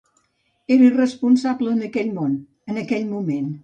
Era 0.75 0.87
irresponsable 0.93 1.77
en 1.79 1.87
aquell 1.91 2.13
món, 2.19 2.37
en 2.75 2.85
aquell 2.87 3.11
moment. 3.17 3.59